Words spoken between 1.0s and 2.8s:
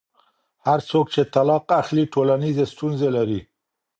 چې طلاق اخلي ټولنیزې